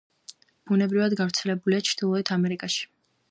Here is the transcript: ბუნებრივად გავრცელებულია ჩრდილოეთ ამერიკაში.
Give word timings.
ბუნებრივად 0.69 1.15
გავრცელებულია 1.19 1.85
ჩრდილოეთ 1.91 2.35
ამერიკაში. 2.39 2.89